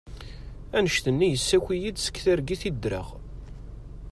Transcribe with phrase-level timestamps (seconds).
[0.77, 3.07] Anect-nni yessaki-yi-d seg targit i d-ddreɣ.